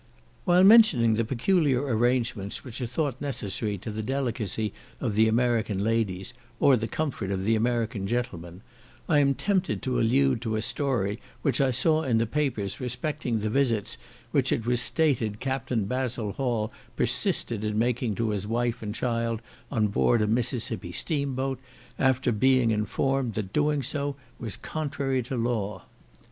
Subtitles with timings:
[0.45, 5.83] While mentioning the peculiar arrangements which are thought necessary to the delicacy of the American
[5.83, 8.61] ladies, or the comfort of the American gentlemen,
[9.07, 13.37] I am tempted to allude to a story which I saw in the papers respecting
[13.37, 13.99] the visits
[14.31, 19.39] which it was stated Captain Basil Hall persisted in making to his wife and child
[19.71, 21.59] on board a Mississippi steam boat,
[21.99, 25.83] after bring informed that doing so was contrary to law.